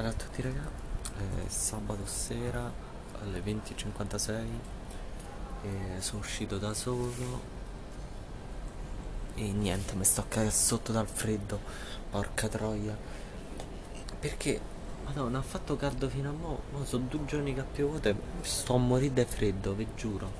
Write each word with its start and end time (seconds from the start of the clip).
Allora 0.00 0.14
a 0.14 0.18
tutti 0.18 0.40
raga, 0.40 0.66
è 1.18 1.48
sabato 1.50 2.06
sera 2.06 2.72
alle 3.20 3.40
20.56 3.40 4.46
e 5.60 6.00
sono 6.00 6.20
uscito 6.20 6.56
da 6.56 6.72
solo 6.72 7.12
e 9.34 9.42
niente, 9.52 9.94
mi 9.96 10.04
sto 10.04 10.24
cagando 10.26 10.52
sotto 10.52 10.92
dal 10.92 11.06
freddo, 11.06 11.60
porca 12.08 12.48
troia. 12.48 12.96
Perché, 14.18 14.58
madonna, 15.04 15.40
ha 15.40 15.42
fatto 15.42 15.76
caldo 15.76 16.08
fino 16.08 16.30
a 16.30 16.32
mo', 16.32 16.62
mo 16.72 16.82
sono 16.86 17.04
due 17.06 17.26
giorni 17.26 17.52
che 17.52 17.60
ha 17.60 17.66
piovuto 17.70 18.08
e 18.08 18.16
sto 18.40 18.76
a 18.76 18.78
morire 18.78 19.12
di 19.12 19.24
freddo, 19.26 19.74
vi 19.74 19.86
giuro. 19.96 20.30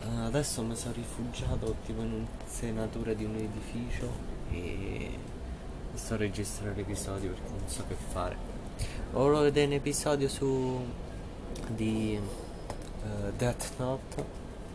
Eh, 0.00 0.20
adesso 0.20 0.62
mi 0.62 0.76
sono 0.76 0.94
rifugiato 0.94 1.74
tipo 1.84 2.02
in 2.02 2.12
un'insenatura 2.12 3.14
di 3.14 3.24
un 3.24 3.34
edificio 3.34 4.08
e 4.52 5.18
sto 5.92 6.14
a 6.14 6.18
registrare 6.18 6.76
l'episodio 6.76 7.32
perché 7.32 7.50
non 7.50 7.68
so 7.68 7.84
che 7.88 7.96
fare. 8.12 8.59
Volevo 9.12 9.40
vedere 9.40 9.66
un 9.66 9.72
episodio 9.72 10.28
su 10.28 10.84
di 11.68 12.14
eh, 12.16 13.32
Death 13.36 13.72
Note, 13.78 14.24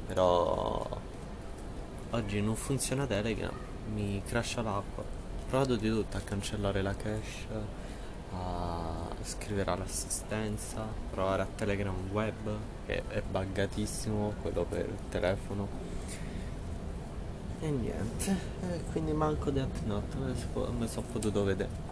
però 0.07 0.85
oggi 2.09 2.41
non 2.41 2.55
funziona 2.55 3.05
Telegram, 3.05 3.53
mi 3.93 4.21
crasha 4.25 4.61
l'acqua. 4.61 5.03
Ho 5.03 5.47
provato 5.47 5.75
di 5.75 5.89
tutto 5.89 6.17
a 6.17 6.19
cancellare 6.19 6.81
la 6.81 6.95
cache, 6.95 7.83
a 8.33 9.07
scrivere 9.23 9.71
all'assistenza, 9.71 10.85
provare 11.11 11.43
a 11.43 11.47
Telegram 11.55 11.95
web, 12.11 12.57
che 12.85 13.03
è 13.07 13.21
buggatissimo, 13.21 14.33
quello 14.41 14.63
per 14.63 14.85
il 14.85 15.09
telefono. 15.09 15.67
E 17.61 17.69
niente, 17.69 18.37
quindi 18.91 19.13
manco 19.13 19.49
Death 19.49 19.83
Note, 19.85 20.17
me 20.77 20.87
so- 20.87 21.01
potuto 21.01 21.43
vedere. 21.43 21.84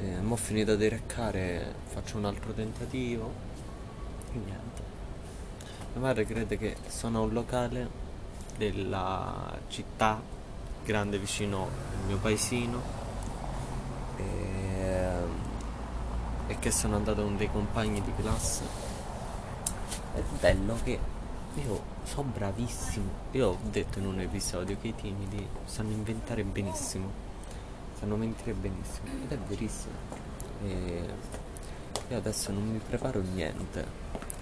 E 0.00 0.20
mo 0.20 0.34
ho 0.34 0.36
finito 0.36 0.76
di 0.76 0.88
reccare, 0.88 1.74
faccio 1.86 2.18
un 2.18 2.24
altro 2.24 2.52
tentativo 2.52 3.32
e 4.32 4.36
niente. 4.36 4.82
Mia 5.92 6.00
madre 6.00 6.24
crede 6.24 6.56
che 6.56 6.76
sono 6.86 7.18
a 7.18 7.22
un 7.22 7.32
locale 7.32 7.90
della 8.56 9.58
città 9.66 10.22
grande 10.84 11.18
vicino 11.18 11.64
al 11.64 12.06
mio 12.06 12.18
paesino 12.18 12.80
e, 14.18 15.12
e 16.46 16.58
che 16.60 16.70
sono 16.70 16.94
andato 16.94 17.24
con 17.24 17.36
dei 17.36 17.50
compagni 17.50 18.00
di 18.00 18.12
classe. 18.14 18.62
È 20.14 20.22
bello 20.38 20.76
che 20.84 20.96
io 21.54 21.82
sono 22.04 22.30
bravissimo. 22.32 23.10
Io 23.32 23.48
ho 23.48 23.58
detto 23.62 23.98
in 23.98 24.06
un 24.06 24.20
episodio 24.20 24.76
che 24.80 24.88
i 24.88 24.94
timidi 24.94 25.44
sanno 25.64 25.90
inventare 25.90 26.44
benissimo. 26.44 27.26
Sanno 27.98 28.16
mentire 28.16 28.52
benissimo. 28.52 29.08
Ed 29.24 29.32
è 29.32 29.38
verissimo. 29.38 29.94
E 30.62 31.08
io 32.08 32.16
adesso 32.16 32.52
non 32.52 32.70
mi 32.70 32.78
preparo 32.78 33.20
niente. 33.20 33.86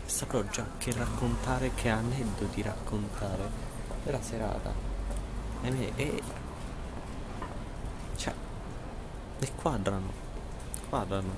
Saprò 0.05 0.43
già 0.45 0.67
che 0.79 0.93
raccontare, 0.93 1.73
che 1.75 1.89
aneddoti 1.89 2.63
raccontare 2.63 3.48
per 4.05 4.13
la 4.13 4.23
serata. 4.23 4.73
E 5.63 5.71
me, 5.71 5.97
e... 5.97 6.23
Cioè, 8.17 8.35
e 9.39 9.53
quadrano. 9.55 10.13
Quadrano. 10.89 11.35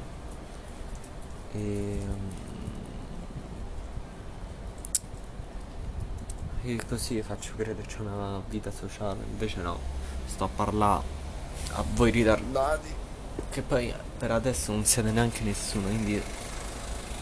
E... 1.52 2.06
E 6.62 6.80
così 6.86 7.22
faccio 7.22 7.54
credere 7.54 7.86
c'è 7.86 8.00
una 8.00 8.42
vita 8.48 8.70
sociale, 8.72 9.22
invece 9.24 9.62
no, 9.62 9.78
sto 10.26 10.44
a 10.44 10.48
parlare 10.48 11.17
a 11.72 11.84
voi 11.94 12.10
ritardati, 12.10 12.94
che 13.50 13.62
poi 13.62 13.92
per 14.18 14.30
adesso 14.30 14.72
non 14.72 14.84
siete 14.84 15.10
neanche 15.10 15.42
nessuno, 15.42 15.86
quindi 15.86 16.20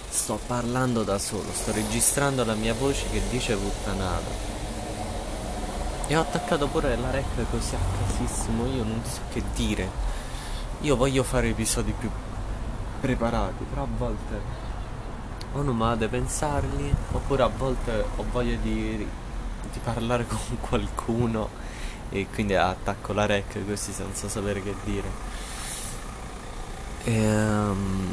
sto 0.09 0.41
parlando 0.47 1.03
da 1.03 1.19
solo, 1.19 1.53
sto 1.53 1.73
registrando 1.73 2.45
la 2.45 2.55
mia 2.55 2.75
voce 2.75 3.07
che 3.11 3.21
dice 3.31 3.55
puttanata. 3.57 4.55
E 6.09 6.17
ho 6.17 6.21
attaccato 6.21 6.69
pure 6.69 6.97
la 6.97 7.11
rec 7.11 7.51
così 7.51 7.75
a 7.75 7.79
casissimo, 7.99 8.67
io 8.67 8.85
non 8.85 9.03
so 9.05 9.21
che 9.33 9.43
dire. 9.55 9.89
Io 10.81 10.97
voglio 10.97 11.23
fare 11.23 11.49
episodi 11.49 11.93
più 11.99 12.11
preparati, 13.01 13.65
però 13.69 13.83
a 13.83 13.89
volte 13.97 14.65
o 15.53 15.63
non 15.63 15.75
mi 15.75 15.83
va 15.83 15.97
di 15.97 16.07
pensarli, 16.07 16.95
oppure 17.13 17.43
a 17.43 17.49
volte 17.49 18.05
ho 18.17 18.25
voglia 18.31 18.57
di, 18.57 18.97
di 19.73 19.79
parlare 19.83 20.27
con 20.29 20.59
qualcuno 20.61 21.49
e 22.11 22.27
quindi 22.33 22.55
attacco 22.55 23.13
la 23.13 23.27
rec 23.27 23.65
così 23.67 23.93
senza 23.93 24.29
sapere 24.29 24.63
che 24.63 24.75
dire. 24.85 25.09
Ehm, 27.05 28.09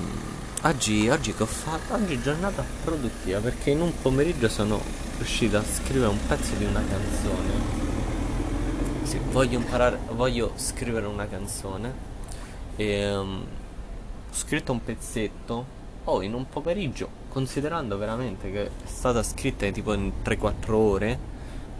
oggi, 0.64 1.10
oggi 1.10 1.34
che 1.34 1.44
ho 1.44 1.48
fatto? 1.48 1.94
Oggi 1.94 2.16
è 2.16 2.22
giornata 2.22 2.64
produttiva 2.84 3.40
perché 3.40 3.72
in 3.72 3.82
un 3.82 3.94
pomeriggio 4.02 4.50
sono 4.50 4.82
riuscito 5.18 5.58
a 5.58 5.64
scrivere 5.64 6.10
un 6.10 6.26
pezzo 6.28 6.54
di 6.56 6.66
una 6.66 6.84
canzone. 6.88 7.82
Sì, 9.04 9.20
voglio 9.32 9.58
imparare, 9.58 10.00
voglio 10.12 10.54
scrivere 10.56 11.06
una 11.06 11.28
canzone 11.28 12.12
ehm, 12.76 13.46
ho 14.30 14.36
scritto 14.36 14.72
un 14.72 14.84
pezzetto 14.84 15.82
poi 16.04 16.26
in 16.26 16.34
un 16.34 16.48
pomeriggio, 16.50 17.08
considerando 17.30 17.98
veramente 17.98 18.52
che 18.52 18.66
è 18.66 18.70
stata 18.84 19.24
scritta 19.24 19.70
tipo 19.72 19.94
in 19.94 20.12
3-4 20.24 20.72
ore, 20.72 21.20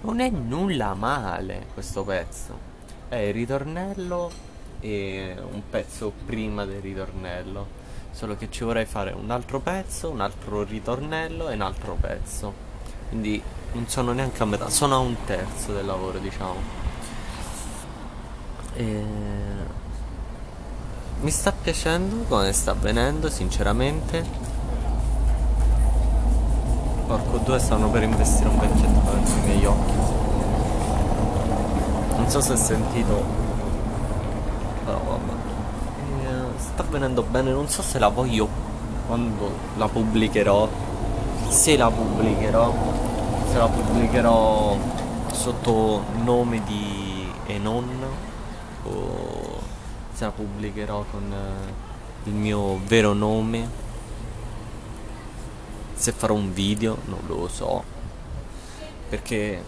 non 0.04 0.20
è 0.20 0.30
nulla 0.30 0.94
male 0.94 1.68
questo 1.74 2.04
pezzo. 2.04 2.72
È 3.08 3.16
il 3.16 3.34
ritornello 3.34 4.32
e 4.80 5.36
un 5.52 5.62
pezzo 5.70 6.12
prima 6.26 6.66
del 6.66 6.82
ritornello. 6.82 7.82
Solo 8.12 8.36
che 8.36 8.52
ci 8.52 8.64
vorrei 8.64 8.86
fare 8.86 9.12
un 9.12 9.32
altro 9.32 9.60
pezzo, 9.60 10.10
un 10.10 10.22
altro 10.22 10.64
ritornello 10.64 11.50
e 11.50 11.56
un 11.56 11.62
altro 11.62 11.98
pezzo. 12.00 12.54
Quindi 13.10 13.42
non 13.72 13.88
sono 13.88 14.12
neanche 14.12 14.44
a 14.44 14.46
metà, 14.46 14.70
sono 14.70 14.96
a 14.96 15.00
un 15.00 15.16
terzo 15.26 15.74
del 15.74 15.86
lavoro, 15.86 16.20
diciamo. 16.20 16.62
E... 18.76 19.06
Mi 21.22 21.32
sta 21.32 21.54
piacendo 21.54 22.24
come 22.28 22.52
sta 22.52 22.72
avvenendo, 22.72 23.30
sinceramente. 23.30 24.43
Porco 27.14 27.38
due 27.38 27.60
stanno 27.60 27.92
per 27.92 28.02
investire 28.02 28.50
un 28.50 28.58
vecchietto 28.58 29.00
davanti 29.06 29.32
ai 29.34 29.42
miei 29.46 29.66
occhi. 29.66 29.94
Non 32.16 32.28
so 32.28 32.42
se 32.42 32.54
hai 32.54 32.58
sentito. 32.58 33.24
Però 34.84 35.00
vabbè. 35.00 35.32
E, 36.24 36.58
sta 36.58 36.82
avvenendo 36.82 37.22
bene, 37.22 37.52
non 37.52 37.70
so 37.70 37.84
se 37.84 38.00
la 38.00 38.08
voglio 38.08 38.50
quando 39.06 39.52
la 39.78 39.88
pubblicherò. 39.88 40.68
Se 41.50 41.78
la 41.78 41.92
pubblicherò. 41.92 42.74
Se 43.52 43.58
la 43.60 43.68
pubblicherò 43.68 44.76
sotto 45.34 46.04
nome 46.24 46.64
di 46.66 47.32
Enon 47.46 48.06
o 48.86 49.62
se 50.14 50.24
la 50.24 50.32
pubblicherò 50.32 51.06
con 51.12 51.32
eh, 51.32 52.30
il 52.30 52.34
mio 52.34 52.80
vero 52.88 53.14
nome 53.14 53.83
se 56.04 56.12
farò 56.12 56.34
un 56.34 56.52
video 56.52 56.98
non 57.06 57.22
lo 57.28 57.48
so. 57.48 57.82
Perché 59.08 59.64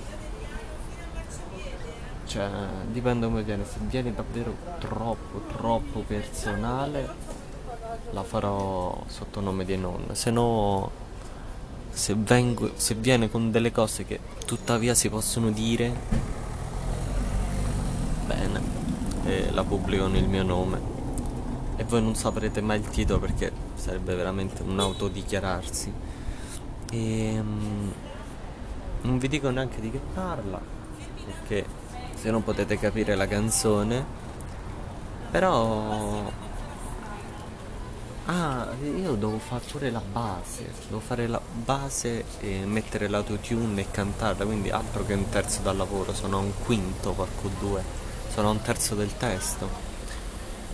cioè 2.26 2.50
dipende 2.92 3.26
come 3.26 3.42
viene. 3.44 3.64
Se 3.64 3.78
viene 3.80 4.14
davvero 4.14 4.54
troppo 4.80 5.44
troppo 5.56 6.02
personale 6.02 7.08
la 8.12 8.24
farò 8.24 9.02
sotto 9.08 9.40
nome 9.40 9.64
di 9.64 9.78
non. 9.78 10.08
Se 10.12 10.30
no 10.30 10.92
se, 11.92 12.14
vengo, 12.18 12.72
se 12.76 12.96
viene 12.96 13.32
con 13.32 13.50
delle 13.50 13.72
cose 13.72 14.04
che 14.04 14.20
tuttavia 14.46 14.94
si 14.94 15.08
possono 15.08 15.52
dire 15.52 15.94
bene 18.26 18.62
e 19.24 19.52
la 19.54 19.64
pubblico 19.64 20.08
nel 20.08 20.28
mio 20.28 20.44
nome. 20.44 20.82
E 21.78 21.86
voi 21.86 22.02
non 22.02 22.14
saprete 22.14 22.60
mai 22.60 22.80
il 22.80 22.90
titolo 22.90 23.20
perché 23.20 23.54
sarebbe 23.76 24.16
veramente 24.16 24.64
un 24.64 24.78
autodichiararsi 24.78 25.94
e 26.92 27.38
um, 27.40 27.94
non 29.02 29.18
vi 29.18 29.28
dico 29.28 29.50
neanche 29.50 29.80
di 29.82 29.92
che 29.92 30.02
parla 30.14 30.60
perché 31.26 31.66
se 32.16 32.32
non 32.32 32.44
potete 32.44 32.78
capire 32.78 33.16
la 33.16 33.28
canzone 33.28 34.06
però 35.32 36.32
ah 38.28 38.68
io 38.84 39.16
devo 39.16 39.38
fare 39.38 39.64
pure 39.70 39.92
la 39.92 40.02
base 40.02 40.72
devo 40.88 41.00
fare 41.00 41.28
la 41.28 41.42
base 41.54 42.26
e 42.40 42.66
mettere 42.66 43.08
l'autotune 43.08 43.82
e 43.82 43.92
cantarla 43.92 44.46
quindi 44.46 44.70
altro 44.70 45.06
che 45.06 45.14
un 45.14 45.30
terzo 45.30 45.62
dal 45.62 45.78
lavoro 45.78 46.14
sono 46.14 46.40
un 46.40 46.52
quinto 46.64 47.12
porco 47.14 47.50
due 47.60 48.04
sono 48.36 48.50
un 48.50 48.62
terzo 48.62 48.96
del 48.96 49.16
testo. 49.18 49.94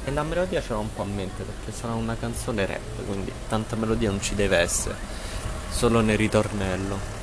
E 0.03 0.11
la 0.11 0.23
melodia 0.23 0.63
ce 0.63 0.73
l'ho 0.73 0.79
un 0.79 0.91
po' 0.91 1.03
a 1.03 1.05
mente 1.05 1.43
perché 1.43 1.71
sarà 1.71 1.93
una 1.93 2.15
canzone 2.15 2.65
rap, 2.65 3.05
quindi 3.05 3.31
tanta 3.47 3.75
melodia 3.75 4.09
non 4.09 4.19
ci 4.19 4.33
deve 4.33 4.57
essere, 4.57 4.95
solo 5.71 6.01
nel 6.01 6.17
ritornello. 6.17 7.19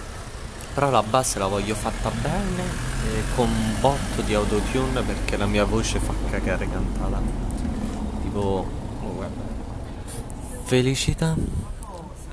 Però 0.74 0.90
la 0.90 1.02
base 1.02 1.38
la 1.38 1.46
voglio 1.46 1.74
fatta 1.74 2.10
bene 2.10 2.62
e 3.04 3.22
con 3.34 3.48
un 3.48 3.80
botto 3.80 4.22
di 4.22 4.34
autotune 4.34 5.02
perché 5.02 5.36
la 5.36 5.46
mia 5.46 5.64
voce 5.64 5.98
fa 5.98 6.12
cagare 6.30 6.68
cantata. 6.68 7.20
Tipo, 8.22 8.66
oh, 9.02 9.12
guarda. 9.14 9.42
felicità. 10.64 11.34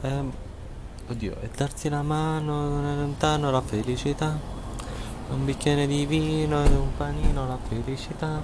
Eh, 0.02 0.24
oddio, 1.08 1.36
e 1.42 1.50
darsi 1.56 1.90
la 1.90 2.02
mano 2.02 2.82
lontano 2.82 3.52
la 3.52 3.62
felicità. 3.62 4.38
Un 5.30 5.44
bicchiere 5.44 5.88
di 5.88 6.06
vino 6.06 6.64
ed 6.64 6.72
un 6.72 6.96
panino 6.96 7.48
la 7.48 7.58
felicità. 7.68 8.42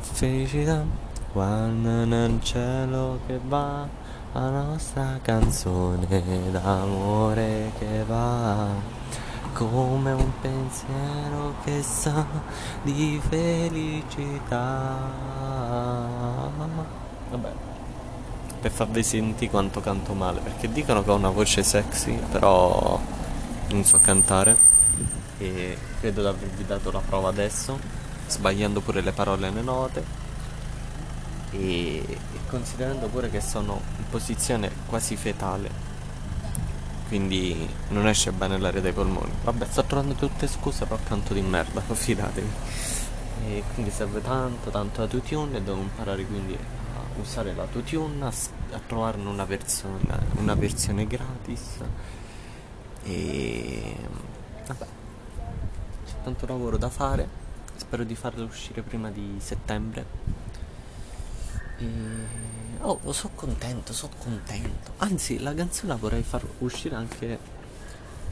Felicità. 0.00 0.84
Quando 1.32 2.04
nel 2.04 2.42
cielo 2.42 3.20
che 3.26 3.38
va 3.42 3.86
la 4.32 4.48
nostra 4.48 5.18
canzone 5.20 6.50
d'amore 6.50 7.72
che 7.78 8.02
va 8.06 8.68
come 9.52 10.12
un 10.12 10.32
pensiero 10.40 11.54
che 11.62 11.82
sa 11.82 12.24
di 12.82 13.20
felicità. 13.28 14.98
Vabbè, 17.30 17.52
per 18.60 18.70
farvi 18.70 19.02
sentire 19.02 19.50
quanto 19.50 19.80
canto 19.80 20.14
male, 20.14 20.40
perché 20.40 20.72
dicono 20.72 21.02
che 21.04 21.10
ho 21.10 21.16
una 21.16 21.28
voce 21.28 21.62
sexy, 21.62 22.18
però 22.30 22.98
non 23.68 23.84
so 23.84 23.98
cantare 24.00 24.56
e 25.36 25.76
credo 26.00 26.22
di 26.22 26.26
avervi 26.28 26.64
dato 26.64 26.90
la 26.90 27.02
prova 27.06 27.28
adesso, 27.28 27.78
sbagliando 28.28 28.80
pure 28.80 29.02
le 29.02 29.12
parole 29.12 29.48
e 29.48 29.50
le 29.50 29.62
note 29.62 30.21
e, 31.52 32.18
considerando 32.48 33.06
pure 33.08 33.30
che 33.30 33.40
sono 33.40 33.80
in 33.98 34.04
posizione 34.08 34.70
quasi 34.86 35.16
fetale 35.16 35.90
quindi 37.12 37.68
non 37.88 38.08
esce 38.08 38.32
bene 38.32 38.56
l'aria 38.56 38.80
dai 38.80 38.94
polmoni. 38.94 39.30
Vabbè 39.44 39.66
sto 39.66 39.84
trovando 39.84 40.14
tutte 40.14 40.46
scuse 40.46 40.86
però 40.86 40.98
canto 41.04 41.34
di 41.34 41.42
merda 41.42 41.82
fidatevi. 41.84 42.48
E 43.48 43.62
quindi 43.74 43.90
serve 43.90 44.22
tanto 44.22 44.70
tanto 44.70 45.02
autotune 45.02 45.58
e 45.58 45.62
devo 45.62 45.82
imparare 45.82 46.24
quindi 46.24 46.54
a 46.54 47.20
usare 47.20 47.52
l'autotune 47.52 48.24
a, 48.24 48.32
a 48.72 48.80
trovarne 48.86 49.28
una, 49.28 49.44
versione, 49.44 50.00
una 50.38 50.54
versione 50.54 51.06
gratis. 51.06 51.80
E 53.04 53.96
vabbè 54.66 54.86
c'è 56.06 56.14
tanto 56.24 56.46
lavoro 56.46 56.78
da 56.78 56.88
fare 56.88 57.28
spero 57.76 58.04
di 58.04 58.14
farlo 58.14 58.44
uscire 58.44 58.80
prima 58.80 59.10
di 59.10 59.36
settembre. 59.38 60.06
Oh, 62.80 63.12
sono 63.12 63.32
contento, 63.36 63.92
sono 63.92 64.12
contento. 64.18 64.92
Anzi, 64.98 65.38
la 65.38 65.54
canzone 65.54 65.92
la 65.92 65.98
vorrei 65.98 66.22
far 66.22 66.44
uscire 66.58 66.96
anche 66.96 67.38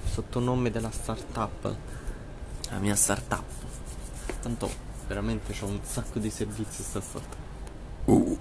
sotto 0.04 0.40
nome 0.40 0.70
della 0.70 0.90
startup. 0.90 1.76
La 2.70 2.78
mia 2.78 2.96
startup. 2.96 3.44
Tanto 4.42 4.68
veramente 5.06 5.54
ho 5.60 5.66
un 5.66 5.78
sacco 5.82 6.18
di 6.18 6.30
servizi 6.30 6.82
sta 6.82 7.00
startup. 7.00 7.36
Uh. 8.06 8.38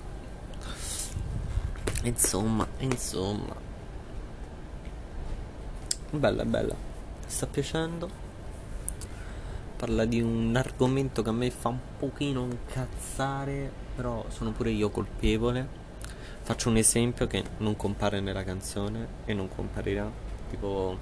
Insomma, 2.04 2.68
insomma. 2.80 3.56
Bella, 6.10 6.44
bella. 6.46 6.76
Sta 7.28 7.46
piacendo. 7.46 8.10
Parla 9.78 10.06
di 10.06 10.22
un 10.22 10.56
argomento 10.56 11.22
che 11.22 11.30
a 11.30 11.34
me 11.34 11.52
fa 11.52 11.70
un 11.70 11.80
pochino 12.00 12.46
incazzare 12.46 13.88
però 14.00 14.24
sono 14.30 14.51
pure 14.51 14.69
io 14.69 14.90
colpevole. 14.90 15.68
Faccio 16.44 16.69
un 16.69 16.78
esempio 16.78 17.28
che 17.28 17.44
non 17.57 17.75
compare 17.75 18.22
nella 18.22 18.46
canzone 18.46 19.07
e 19.25 19.34
non 19.34 19.50
comparirà, 19.54 20.10
tipo... 20.50 20.98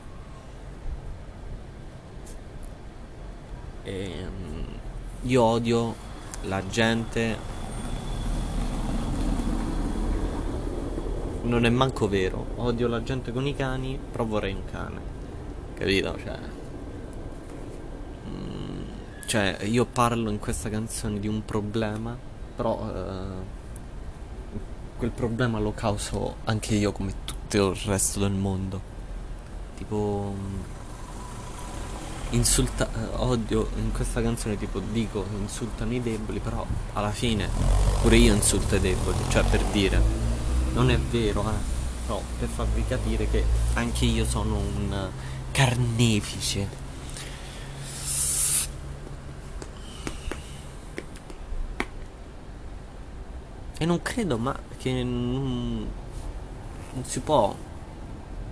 Ehm, 3.84 4.66
io 5.22 5.44
odio 5.44 5.96
la 6.46 6.68
gente... 6.68 7.38
Non 11.44 11.66
è 11.66 11.70
manco 11.70 12.08
vero, 12.08 12.48
odio 12.56 12.88
la 12.88 13.04
gente 13.04 13.32
con 13.32 13.46
i 13.46 13.56
cani, 13.56 14.00
però 14.12 14.26
vorrei 14.26 14.54
un 14.54 14.66
cane. 14.66 15.00
Capito? 15.76 16.18
Cioè... 16.18 16.40
Mm, 18.28 18.82
cioè, 19.28 19.58
io 19.66 19.86
parlo 19.86 20.32
in 20.32 20.40
questa 20.40 20.70
canzone 20.70 21.20
di 21.20 21.28
un 21.28 21.46
problema 21.46 22.28
però 22.58 22.92
eh, 22.92 23.56
quel 24.98 25.12
problema 25.12 25.60
lo 25.60 25.74
causo 25.74 26.38
anche 26.46 26.74
io 26.74 26.92
come 26.92 27.14
tutto 27.24 27.70
il 27.70 27.76
resto 27.86 28.20
del 28.20 28.32
mondo. 28.32 28.96
Tipo 29.78 30.34
insulta 32.32 32.90
eh, 32.92 33.16
odio 33.18 33.70
in 33.78 33.94
questa 33.94 34.22
canzone 34.22 34.58
tipo 34.58 34.80
dico 34.80 35.24
insultano 35.40 35.94
i 35.94 36.02
deboli, 36.02 36.40
però 36.40 36.66
alla 36.94 37.12
fine 37.12 37.48
pure 38.02 38.18
io 38.18 38.34
insulto 38.34 38.76
i 38.76 38.80
deboli, 38.80 39.18
cioè 39.30 39.44
per 39.44 39.64
dire 39.66 40.02
non 40.74 40.90
è 40.90 40.98
vero, 40.98 41.48
eh. 41.48 41.76
No, 42.08 42.22
per 42.40 42.48
farvi 42.48 42.86
capire 42.88 43.30
che 43.30 43.44
anche 43.74 44.06
io 44.06 44.26
sono 44.26 44.56
un 44.56 45.10
carnefice 45.52 46.86
E 53.80 53.86
non 53.86 54.02
credo 54.02 54.38
ma 54.40 54.58
che 54.78 55.04
non, 55.04 55.88
non 56.94 57.04
si 57.04 57.20
può 57.20 57.56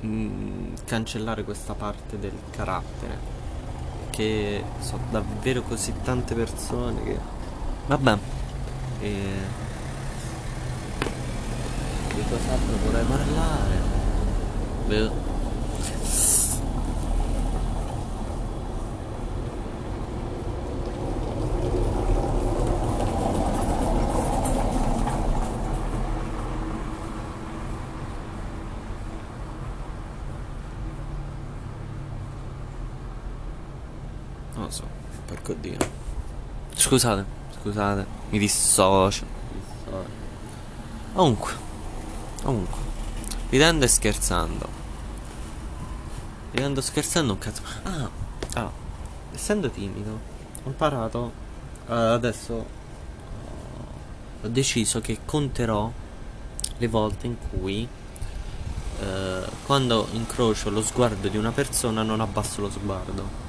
mh, 0.01 0.07
mm, 0.07 0.73
cancellare 0.85 1.43
questa 1.43 1.73
parte 1.73 2.19
del 2.19 2.33
carattere. 2.51 3.33
Che 4.11 4.63
so 4.79 4.99
davvero 5.09 5.63
così 5.63 5.93
tante 6.03 6.35
persone 6.35 7.03
che... 7.03 7.19
Vabbè. 7.87 8.17
E... 8.99 9.13
Di 12.13 12.23
cos'altro 12.29 12.77
vorrei 12.85 13.03
parlare? 13.05 13.81
Beh. 14.87 15.33
Non 34.55 34.63
lo 34.63 34.69
so, 34.69 34.87
porco 35.45 35.53
dio. 35.53 35.77
Scusate, 36.73 37.23
scusate, 37.59 38.05
mi 38.29 38.39
dissocio. 38.39 39.25
Comunque, 41.13 41.53
comunque, 42.41 42.79
ridendo 43.49 43.85
e 43.85 43.87
scherzando. 43.87 44.67
Ridendo 46.51 46.81
scherzando 46.81 47.33
un 47.33 47.39
cazzo. 47.39 47.61
Ah, 47.83 48.09
ah, 48.55 48.71
essendo 49.33 49.69
timido, 49.69 50.19
ho 50.63 50.67
imparato. 50.67 51.43
Uh, 51.87 51.91
adesso 51.91 52.53
uh, 52.53 52.65
ho 54.45 54.47
deciso 54.47 55.01
che 55.01 55.19
conterò 55.23 55.91
le 56.77 56.87
volte 56.87 57.27
in 57.27 57.35
cui 57.37 57.87
uh, 58.99 59.49
quando 59.67 60.07
incrocio 60.13 60.71
lo 60.71 60.81
sguardo 60.81 61.27
di 61.27 61.37
una 61.37 61.51
persona 61.51 62.01
non 62.01 62.21
abbasso 62.21 62.61
lo 62.61 62.71
sguardo 62.71 63.44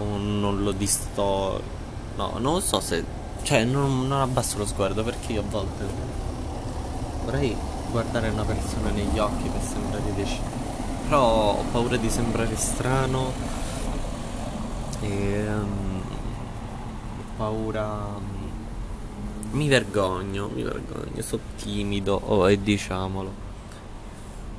o 0.00 0.16
non 0.16 0.62
lo 0.62 0.72
distorco. 0.72 1.78
No, 2.16 2.34
non 2.38 2.60
so 2.60 2.80
se. 2.80 3.04
Cioè, 3.42 3.64
non, 3.64 4.06
non 4.08 4.20
abbasso 4.20 4.58
lo 4.58 4.66
sguardo 4.66 5.02
perché 5.02 5.32
io 5.32 5.40
a 5.40 5.44
volte 5.48 5.86
vorrei 7.24 7.56
guardare 7.90 8.28
una 8.28 8.44
persona 8.44 8.90
negli 8.90 9.18
occhi 9.18 9.48
per 9.48 9.62
sembrare 9.62 10.14
deciso. 10.14 10.58
Però 11.04 11.54
ho 11.58 11.64
paura 11.70 11.96
di 11.96 12.10
sembrare 12.10 12.56
strano. 12.56 13.32
E. 15.00 15.46
Um, 15.46 16.02
ho 17.18 17.36
paura. 17.36 18.06
Um, 18.16 18.38
mi 19.52 19.66
vergogno, 19.66 20.48
mi 20.48 20.62
vergogno, 20.62 21.22
sono 21.22 21.42
timido, 21.56 22.20
oh, 22.24 22.48
e 22.48 22.60
diciamolo. 22.60 23.32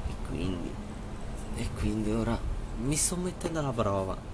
E 0.08 0.14
quindi. 0.28 0.72
E 1.56 1.70
quindi 1.78 2.12
ora 2.12 2.38
mi 2.84 2.96
sto 2.96 3.16
mettendo 3.16 3.60
alla 3.60 3.72
prova. 3.72 4.31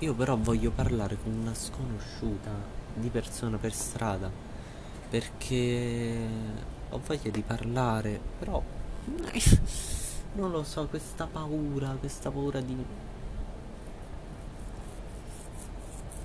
Io 0.00 0.14
però 0.14 0.36
voglio 0.36 0.70
parlare 0.70 1.16
con 1.22 1.32
una 1.32 1.54
sconosciuta 1.54 2.50
di 2.94 3.08
persona 3.08 3.56
per 3.56 3.72
strada 3.72 4.30
perché 5.08 6.16
ho 6.90 7.00
voglia 7.06 7.30
di 7.30 7.42
parlare, 7.42 8.20
però 8.38 8.62
non 10.34 10.50
lo 10.50 10.64
so, 10.64 10.88
questa 10.88 11.26
paura, 11.26 11.96
questa 11.98 12.30
paura 12.30 12.60
di... 12.60 12.84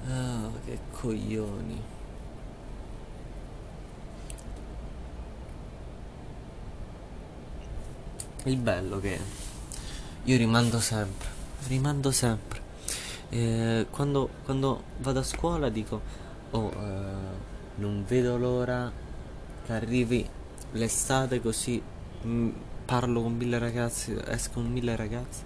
Oh, 0.07 0.51
che 0.65 0.79
coglioni. 0.91 1.81
Il 8.45 8.57
bello 8.57 8.99
che 8.99 9.19
io 10.23 10.37
rimando 10.37 10.79
sempre, 10.79 11.27
rimando 11.67 12.09
sempre. 12.09 12.68
Eh, 13.29 13.85
quando, 13.91 14.29
quando, 14.43 14.83
vado 14.99 15.19
a 15.19 15.23
scuola 15.23 15.69
dico, 15.69 16.01
oh, 16.51 16.71
eh, 16.71 17.13
non 17.75 18.03
vedo 18.07 18.37
l'ora 18.37 18.91
che 19.65 19.71
arrivi 19.71 20.27
l'estate 20.71 21.41
così 21.41 21.81
mm, 22.25 22.49
parlo 22.85 23.21
con 23.21 23.35
mille 23.35 23.59
ragazzi, 23.59 24.17
esco 24.25 24.53
con 24.53 24.71
mille 24.71 24.95
ragazzi, 24.95 25.43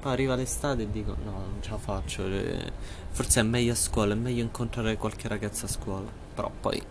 poi 0.00 0.12
arriva 0.12 0.34
l'estate 0.34 0.82
e 0.82 0.90
dico 0.90 1.14
no, 1.24 1.30
non 1.30 1.58
ce 1.60 1.70
la 1.70 1.78
faccio, 1.78 2.26
eh, 2.26 2.72
forse 3.10 3.38
è 3.40 3.42
meglio 3.44 3.72
a 3.72 3.76
scuola, 3.76 4.14
è 4.14 4.16
meglio 4.16 4.42
incontrare 4.42 4.96
qualche 4.96 5.28
ragazza 5.28 5.66
a 5.66 5.68
scuola, 5.68 6.10
però 6.34 6.50
poi 6.60 6.82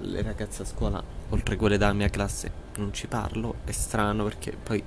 le 0.00 0.22
ragazze 0.22 0.62
a 0.62 0.64
scuola, 0.64 1.02
oltre 1.28 1.56
quelle 1.56 1.76
della 1.76 1.92
mia 1.92 2.08
classe, 2.08 2.50
non 2.76 2.92
ci 2.94 3.06
parlo, 3.06 3.56
è 3.64 3.72
strano 3.72 4.24
perché 4.24 4.52
poi... 4.52 4.82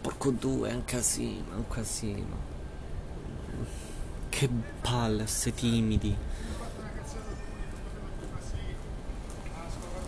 Porco 0.00 0.30
due, 0.32 0.70
è 0.70 0.74
un 0.74 0.84
casino, 0.84 1.52
è 1.52 1.54
un 1.54 1.68
casino. 1.68 2.51
Che 4.28 4.48
palle, 4.80 5.26
sei 5.26 5.54
timidi. 5.54 6.16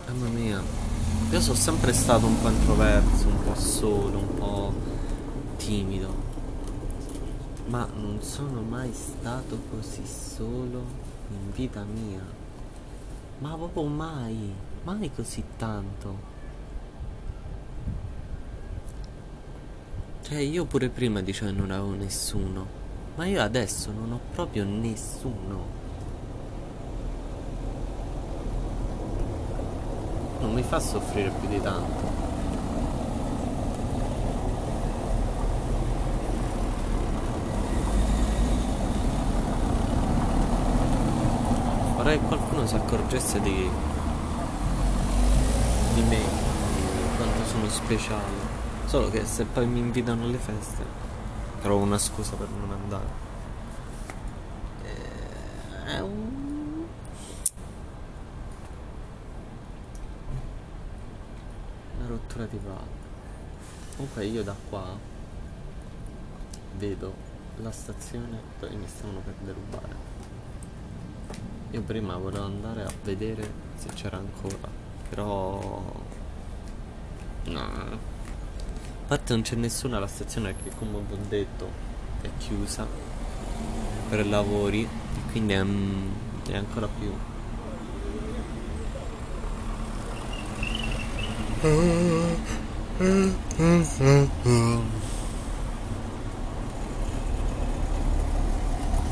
Mamma 0.07 0.27
mia, 0.27 0.61
io 1.31 1.41
sono 1.41 1.57
sempre 1.57 1.91
stato 1.91 2.25
un 2.25 2.39
po' 2.39 2.49
introverso, 2.49 3.27
un 3.27 3.43
po' 3.43 3.55
solo, 3.55 4.17
un 4.19 4.33
po' 4.35 4.73
timido, 5.57 6.13
ma 7.67 7.87
non 7.93 8.21
sono 8.21 8.61
mai 8.61 8.93
stato 8.93 9.59
così 9.71 10.05
solo 10.05 10.83
in 11.31 11.51
vita 11.51 11.83
mia. 11.83 12.21
Ma 13.39 13.55
proprio 13.55 13.83
mai, 13.83 14.53
mai 14.83 15.11
così 15.13 15.43
tanto. 15.57 16.33
Cioè 20.21 20.37
io 20.37 20.65
pure 20.65 20.89
prima 20.89 21.21
dicevo 21.21 21.51
non 21.51 21.71
avevo 21.71 21.93
nessuno, 21.95 22.65
ma 23.15 23.25
io 23.25 23.41
adesso 23.41 23.91
non 23.91 24.11
ho 24.11 24.19
proprio 24.33 24.63
nessuno. 24.63 25.83
non 30.45 30.53
mi 30.53 30.61
fa 30.61 30.79
soffrire 30.79 31.31
più 31.39 31.47
di 31.47 31.59
tanto. 31.59 32.23
Vorrei 41.95 42.19
che 42.19 42.25
qualcuno 42.25 42.67
si 42.67 42.75
accorgesse 42.75 43.41
di, 43.41 43.69
di 45.93 46.01
me, 46.03 46.19
di 46.19 47.17
quanto 47.17 47.45
sono 47.45 47.67
speciale. 47.69 48.53
Solo 48.85 49.09
che 49.09 49.25
se 49.25 49.45
poi 49.45 49.65
mi 49.65 49.79
invitano 49.79 50.25
alle 50.25 50.37
feste, 50.37 51.04
trovo 51.65 51.83
una 51.83 51.97
scusa 51.97 52.35
per 52.35 52.47
non 52.47 52.71
andare. 52.71 53.07
Eh, 54.83 55.95
è 55.95 55.99
un 55.99 56.85
rottura 62.05 62.45
di 62.45 62.57
palle. 62.57 63.03
Comunque 63.95 64.25
io 64.25 64.43
da 64.43 64.55
qua 64.69 64.95
vedo 66.77 67.15
la 67.55 67.71
stazione 67.71 68.39
dove 68.59 68.75
mi 68.75 68.87
stavano 68.87 69.21
per 69.21 69.33
derubare. 69.39 69.95
Io 71.71 71.81
prima 71.81 72.15
volevo 72.17 72.45
andare 72.45 72.83
a 72.83 72.91
vedere 73.01 73.51
se 73.75 73.89
c'era 73.95 74.17
ancora, 74.17 74.69
però 75.09 75.81
no. 77.45 78.13
Parte 79.07 79.33
non 79.33 79.43
c'è 79.43 79.55
nessuno 79.55 79.97
alla 79.97 80.07
stazione 80.07 80.53
perché 80.53 80.75
come 80.77 80.99
vi 81.07 81.13
ho 81.13 81.17
detto 81.27 81.69
è 82.21 82.29
chiusa 82.37 82.87
per 84.09 84.25
lavori, 84.27 84.87
quindi 85.31 85.53
è, 85.53 85.63
è 86.51 86.57
ancora 86.57 86.87
più 86.87 87.11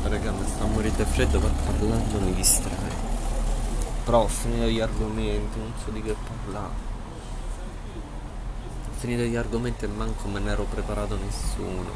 Raga, 0.04 0.30
mi 0.30 0.46
sta 0.46 0.64
morendo 0.66 1.02
di 1.02 1.04
freddo 1.04 1.40
per 1.40 1.50
parlando 1.50 2.20
mi 2.20 2.34
distrae. 2.34 2.72
Però 4.04 4.22
ho 4.22 4.28
finito 4.28 4.66
gli 4.66 4.78
argomenti, 4.78 5.58
non 5.58 5.72
so 5.82 5.90
di 5.90 6.02
che 6.02 6.14
parlare. 6.42 6.93
Finito 9.04 9.24
gli 9.24 9.36
argomenti 9.36 9.84
e 9.84 9.88
manco 9.88 10.28
me 10.28 10.40
ne 10.40 10.50
ero 10.50 10.64
preparato 10.64 11.18
nessuno. 11.18 11.90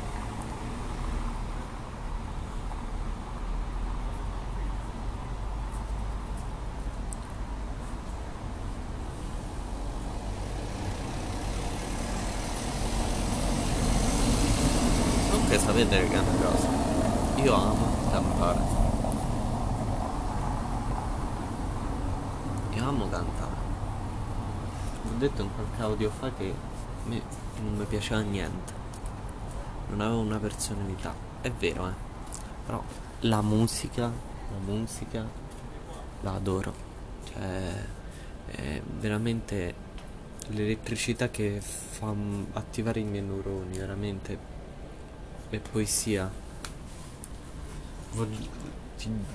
Comunque 15.31 15.59
sapete 15.59 16.09
che 16.09 16.15
è 16.15 16.19
una 16.19 16.31
cosa? 16.45 16.69
Io 17.37 17.55
amo 17.55 17.87
cantare. 18.11 18.61
Io 22.75 22.85
amo 22.87 23.09
cantare. 23.09 23.57
Ho 25.05 25.17
detto 25.17 25.41
in 25.41 25.49
qualche 25.55 25.83
audio 25.83 26.11
fa 26.11 26.31
che 26.37 26.77
me 27.09 27.23
non 27.61 27.77
mi 27.77 27.85
piaceva 27.85 28.21
niente. 28.21 28.73
Non 29.89 30.01
avevo 30.01 30.21
una 30.21 30.39
personalità. 30.39 31.15
È 31.41 31.51
vero, 31.51 31.89
eh. 31.89 31.93
Però 32.67 32.83
la 33.21 33.43
musica, 33.43 34.03
la 34.03 34.59
musica 34.65 35.27
la 36.21 36.35
adoro. 36.35 36.75
Cioè, 37.25 37.87
è 38.47 38.83
veramente 38.99 39.87
l'elettricità 40.49 41.29
che 41.29 41.61
fa 41.61 42.15
attivare 42.53 43.01
i 43.01 43.05
miei 43.05 43.23
neuroni, 43.23 43.79
veramente 43.79 44.57
e 45.51 45.59
poesia. 45.59 46.31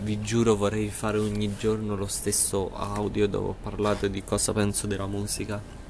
vi 0.02 0.22
giuro 0.22 0.56
vorrei 0.56 0.90
fare 0.90 1.18
ogni 1.18 1.56
giorno 1.56 1.96
lo 1.96 2.08
stesso 2.08 2.76
audio 2.76 3.28
dove 3.28 3.50
ho 3.50 3.56
parlato 3.62 4.08
di 4.08 4.24
cosa 4.24 4.54
penso 4.54 4.88
della 4.88 5.08
musica. 5.08 5.83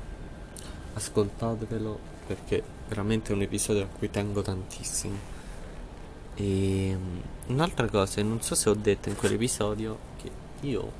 Ascoltatelo 0.93 2.11
perché 2.27 2.63
veramente 2.87 3.31
è 3.31 3.35
un 3.35 3.41
episodio 3.41 3.83
a 3.83 3.87
cui 3.87 4.09
tengo 4.09 4.41
tantissimo. 4.41 5.31
E 6.35 6.95
mm, 6.95 7.19
un'altra 7.47 7.87
cosa, 7.87 8.21
non 8.21 8.41
so 8.41 8.55
se 8.55 8.69
ho 8.69 8.73
detto 8.73 9.09
in 9.09 9.15
quell'episodio 9.15 9.97
che 10.21 10.31
io, 10.61 10.91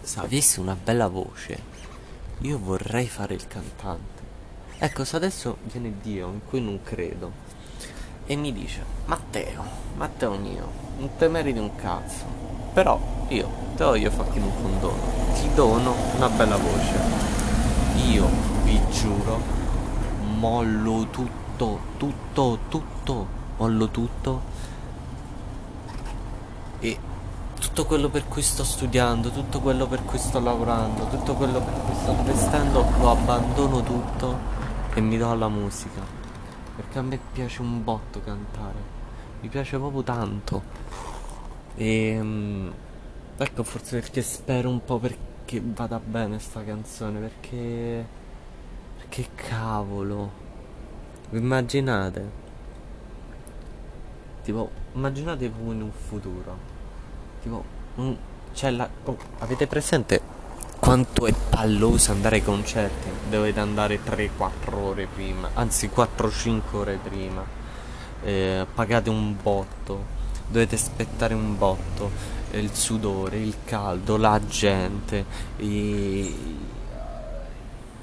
se 0.00 0.20
avessi 0.20 0.60
una 0.60 0.76
bella 0.82 1.08
voce, 1.08 1.58
io 2.38 2.58
vorrei 2.58 3.06
fare 3.06 3.34
il 3.34 3.46
cantante. 3.46 4.20
Ecco, 4.78 5.04
se 5.04 5.16
adesso 5.16 5.58
viene 5.70 5.94
Dio, 6.02 6.28
in 6.28 6.40
cui 6.44 6.60
non 6.60 6.82
credo, 6.82 7.30
e 8.26 8.36
mi 8.36 8.52
dice 8.52 8.84
Matteo, 9.04 9.64
Matteo 9.96 10.36
mio, 10.36 10.70
non 10.98 11.10
te 11.16 11.28
meriti 11.28 11.58
un 11.58 11.74
cazzo, 11.76 12.24
però 12.72 13.00
io 13.28 13.48
te 13.76 13.84
voglio 13.84 14.10
farti 14.10 14.38
un 14.38 14.50
condono, 14.60 15.00
ti 15.34 15.52
dono 15.54 15.94
una 16.16 16.28
bella 16.28 16.56
voce, 16.56 16.94
io 18.08 18.51
vi 18.72 18.80
giuro, 18.90 19.38
mollo 20.38 21.06
tutto, 21.10 21.78
tutto, 21.98 22.58
tutto, 22.68 23.26
mollo 23.58 23.88
tutto 23.88 24.40
e 26.80 26.98
tutto 27.60 27.84
quello 27.84 28.08
per 28.08 28.26
cui 28.28 28.40
sto 28.40 28.64
studiando, 28.64 29.30
tutto 29.30 29.60
quello 29.60 29.86
per 29.86 30.02
cui 30.04 30.18
sto 30.18 30.40
lavorando, 30.40 31.06
tutto 31.08 31.34
quello 31.34 31.60
per 31.60 31.74
cui 31.82 31.94
sto 31.94 32.12
investendo, 32.12 32.84
lo 32.98 33.10
abbandono 33.10 33.82
tutto 33.82 34.38
e 34.94 35.00
mi 35.02 35.18
do 35.18 35.30
alla 35.30 35.48
musica 35.48 36.00
perché 36.74 36.98
a 36.98 37.02
me 37.02 37.18
piace 37.32 37.60
un 37.60 37.84
botto 37.84 38.22
cantare. 38.24 39.00
Mi 39.42 39.48
piace 39.48 39.76
proprio 39.76 40.02
tanto. 40.02 40.62
E 41.74 42.18
um, 42.18 42.72
ecco 43.36 43.62
forse 43.64 44.00
perché 44.00 44.22
spero 44.22 44.70
un 44.70 44.82
po' 44.82 44.98
perché 44.98 45.60
vada 45.62 46.00
bene 46.02 46.38
sta 46.38 46.64
canzone, 46.64 47.18
perché 47.18 48.20
perché 49.12 49.28
cavolo. 49.34 50.40
Immaginate? 51.32 52.30
Tipo, 54.42 54.70
immaginate 54.94 55.50
voi 55.50 55.74
in 55.74 55.82
un 55.82 55.92
futuro. 55.92 56.56
Tipo, 57.42 57.62
un, 57.96 58.16
c'è 58.54 58.70
la 58.70 58.88
oh, 59.04 59.16
avete 59.40 59.66
presente 59.66 60.20
quanto 60.78 61.26
è 61.26 61.34
palloso 61.50 62.12
andare 62.12 62.36
ai 62.36 62.42
concerti. 62.42 63.10
Dovete 63.28 63.60
andare 63.60 64.00
3-4 64.02 64.74
ore 64.74 65.06
prima, 65.06 65.50
anzi 65.52 65.90
4-5 65.94 66.60
ore 66.72 66.96
prima. 66.96 67.44
Eh, 68.22 68.66
pagate 68.72 69.10
un 69.10 69.36
botto, 69.40 70.04
dovete 70.46 70.76
aspettare 70.76 71.34
un 71.34 71.58
botto. 71.58 72.40
Il 72.52 72.74
sudore, 72.74 73.38
il 73.38 73.56
caldo, 73.64 74.16
la 74.16 74.40
gente, 74.46 75.24
i, 75.58 76.60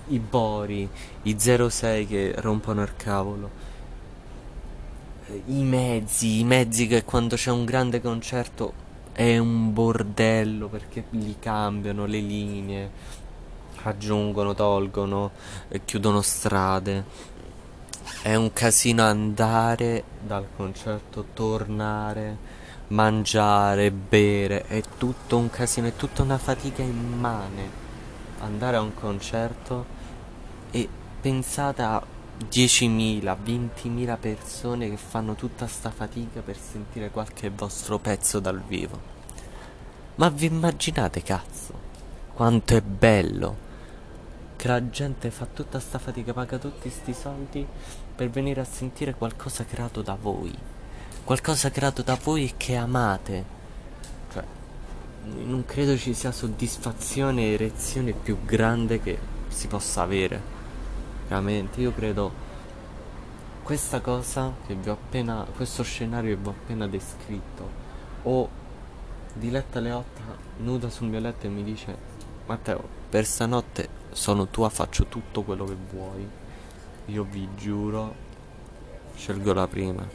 i 0.10 0.20
bori, 0.20 0.88
i 1.24 1.36
06 1.40 2.08
che 2.08 2.34
rompono 2.38 2.82
il 2.82 2.96
cavolo. 2.96 3.68
I 5.46 5.64
mezzi, 5.64 6.40
i 6.40 6.44
mezzi 6.44 6.88
che 6.88 7.04
quando 7.04 7.36
c'è 7.36 7.52
un 7.52 7.66
grande 7.66 8.02
concerto 8.02 8.88
è 9.12 9.38
un 9.38 9.74
bordello 9.74 10.68
perché 10.68 11.06
li 11.12 11.36
cambiano 11.40 12.06
le 12.06 12.20
linee. 12.20 13.18
aggiungono, 13.84 14.54
tolgono, 14.54 15.32
chiudono 15.86 16.22
strade. 16.22 17.06
È 18.22 18.36
un 18.36 18.52
casino 18.52 19.04
andare 19.04 20.04
dal 20.20 20.48
concerto, 20.56 21.28
tornare, 21.34 22.38
mangiare, 22.88 23.92
bere, 23.92 24.66
è 24.66 24.82
tutto 24.98 25.38
un 25.38 25.50
casino, 25.50 25.88
è 25.88 25.96
tutta 25.96 26.24
una 26.24 26.38
fatica 26.38 26.82
immane 26.82 27.88
andare 28.40 28.78
a 28.78 28.82
un 28.82 28.94
concerto 28.94 29.98
e 30.72 30.88
pensate 31.22 31.82
a 31.82 32.04
10.000, 32.50 33.38
20.000 33.44 34.18
persone 34.18 34.90
che 34.90 34.98
fanno 34.98 35.36
tutta 35.36 35.68
sta 35.68 35.90
fatica 35.90 36.42
per 36.42 36.58
sentire 36.58 37.10
qualche 37.10 37.50
vostro 37.50 38.00
pezzo 38.00 38.40
dal 38.40 38.62
vivo. 38.62 39.18
Ma 40.16 40.30
vi 40.30 40.46
immaginate, 40.46 41.22
cazzo, 41.22 41.74
quanto 42.34 42.76
è 42.76 42.82
bello 42.82 43.68
che 44.56 44.68
la 44.68 44.90
gente 44.90 45.32
fa 45.32 45.46
tutta 45.46 45.80
sta 45.80 46.00
fatica, 46.00 46.34
paga 46.34 46.58
tutti 46.58 46.90
sti 46.90 47.14
soldi 47.14 47.66
per 48.16 48.30
venire 48.30 48.60
a 48.60 48.66
sentire 48.66 49.16
qualcosa 49.16 49.64
creato 49.64 50.02
da 50.02 50.18
voi. 50.20 50.54
Qualcosa 51.24 51.72
creato 51.72 52.02
da 52.02 52.18
voi 52.22 52.46
e 52.46 52.54
che 52.58 52.76
amate. 52.76 53.46
Cioè, 54.34 54.44
non 55.46 55.64
credo 55.66 55.98
ci 55.98 56.14
sia 56.14 56.34
soddisfazione 56.34 57.44
e 57.44 57.54
erezione 57.54 58.12
più 58.12 58.44
grande 58.44 59.02
che 59.02 59.18
si 59.48 59.68
possa 59.68 60.02
avere. 60.02 60.59
Veramente, 61.30 61.80
io 61.80 61.94
credo 61.94 62.32
questa 63.62 64.02
cosa 64.02 64.52
che 64.66 64.74
vi 64.74 64.90
ho 64.90 64.94
appena, 64.94 65.46
questo 65.56 65.84
scenario 65.84 66.36
che 66.36 66.42
vi 66.42 66.48
ho 66.48 66.52
appena 66.52 66.88
descritto, 66.88 67.70
o 68.24 68.50
Diletta 69.34 69.80
Leotta 69.80 70.24
nuda 70.58 70.90
sul 70.90 71.08
mio 71.08 71.20
letto 71.20 71.46
e 71.46 71.50
mi 71.50 71.64
dice 71.64 71.96
Matteo, 72.48 72.84
per 73.10 73.28
stanotte 73.28 73.88
sono 74.12 74.48
tua, 74.48 74.70
faccio 74.70 75.06
tutto 75.06 75.44
quello 75.44 75.66
che 75.66 75.78
vuoi. 75.92 76.28
Io 77.06 77.24
vi 77.24 77.48
giuro, 77.56 78.16
scelgo 79.16 79.54
la 79.54 79.68
prima, 79.68 80.08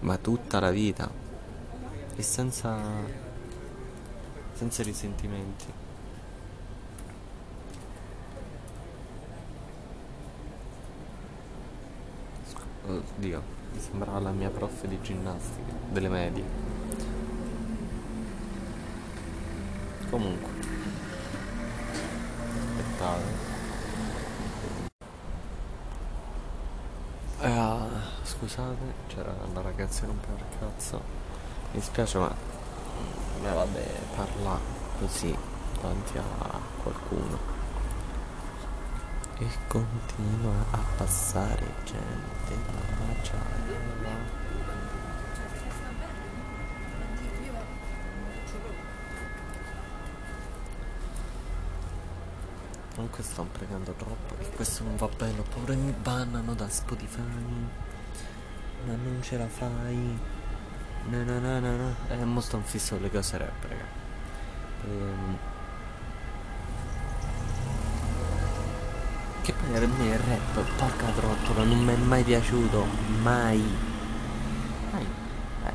ma 0.00 0.16
tutta 0.16 0.58
la 0.58 0.70
vita 0.72 1.08
e 2.16 2.22
senza, 2.22 2.80
senza 4.54 4.82
risentimenti. 4.82 5.66
Oddio, 12.90 13.42
mi 13.72 13.80
sembrava 13.80 14.18
la 14.18 14.30
mia 14.30 14.50
prof 14.50 14.84
di 14.86 15.00
ginnastica 15.00 15.72
delle 15.90 16.08
medie. 16.08 16.44
Comunque, 20.10 20.50
aspettate. 22.56 23.48
Ah, 27.42 27.86
scusate, 28.24 28.94
c'era 29.06 29.32
la 29.54 29.60
ragazza 29.62 30.00
che 30.00 30.06
rompeva 30.06 30.38
il 30.38 30.58
cazzo. 30.58 31.00
Mi 31.72 31.80
spiace 31.80 32.18
ma 32.18 32.34
me 33.42 33.52
vabbè 33.52 33.86
parla 34.16 34.58
così 34.98 35.34
davanti 35.80 36.18
a 36.18 36.58
qualcuno. 36.82 37.49
E 39.42 39.48
continua 39.68 40.66
a 40.70 40.78
passare 40.98 41.64
gente 41.84 42.52
a 42.52 43.04
baciarla. 43.06 43.78
Comunque 52.94 53.22
sto 53.22 53.44
pregando 53.50 53.92
troppo 53.92 54.34
e 54.40 54.50
questo 54.50 54.84
non 54.84 54.96
va 54.96 55.08
bene, 55.16 55.42
che 55.64 55.74
mi 55.74 55.92
bannano 55.92 56.52
da 56.52 56.68
Spotify. 56.68 57.22
Ma 58.84 58.92
non 58.92 59.20
ce 59.22 59.38
la 59.38 59.48
fai. 59.48 60.18
No 61.06 61.22
no 61.24 61.38
no 61.38 61.60
no 61.60 61.76
no. 61.76 61.94
Eh, 62.08 62.24
mo 62.26 62.40
sto 62.42 62.60
fisso 62.60 62.98
le 63.00 63.10
cose 63.10 63.38
rap, 63.38 63.62
raga. 63.62 63.84
Ehm. 64.84 65.38
Che 69.42 69.52
poi 69.52 69.70
per 69.70 69.86
me 69.86 70.04
il 70.06 70.18
rap, 70.18 70.60
porca 70.76 71.06
trottola, 71.16 71.64
non 71.64 71.84
mi 71.84 71.92
è 71.92 71.96
mai 71.96 72.22
piaciuto. 72.22 72.86
Mai. 73.22 73.64
Mai. 74.92 75.06